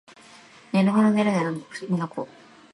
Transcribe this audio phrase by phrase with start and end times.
[0.73, 1.51] ねるねるねるねの
[1.89, 2.27] 二の粉